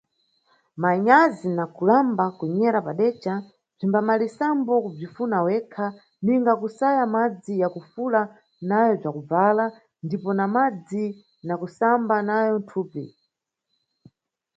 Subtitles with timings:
[0.81, 3.33] Manyazi na kulamba kunyera padeca
[3.77, 5.87] bzimbamalisambo kubzifuna wekha,
[6.25, 8.21] ninga kusaya madzi ya kufula
[8.69, 9.65] nayo bzakubvala
[10.05, 11.03] ndipo na madzi
[11.47, 13.03] na kusamba nayo thupi.